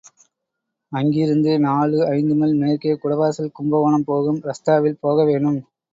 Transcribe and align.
அங்கிருந்து 0.91 1.51
நாலு, 1.59 1.99
ஐந்து 2.09 2.35
மைல் 2.35 2.55
மேற்கே 2.55 2.93
குடவாசல் 2.95 3.53
கும்பகோணம் 3.53 4.07
போகும் 4.07 4.41
ரஸ்தாவில் 4.43 5.01
போக 5.01 5.25
வேணும். 5.25 5.61